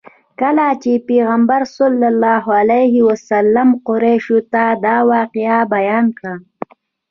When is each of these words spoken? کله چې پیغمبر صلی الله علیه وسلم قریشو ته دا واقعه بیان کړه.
کله 0.41 0.67
چې 0.81 0.91
پیغمبر 1.09 1.61
صلی 1.77 2.05
الله 2.13 2.43
علیه 2.59 2.95
وسلم 3.09 3.69
قریشو 3.87 4.37
ته 4.51 4.63
دا 4.85 4.97
واقعه 5.11 5.57
بیان 5.73 6.05
کړه. 6.17 6.35